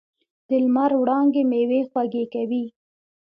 [0.47, 2.63] د لمر وړانګې میوې خوږې کوي.